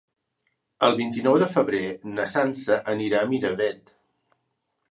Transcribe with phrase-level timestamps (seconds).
[0.87, 1.83] El vint-i-nou de febrer
[2.15, 3.93] na Sança anirà a Miravet.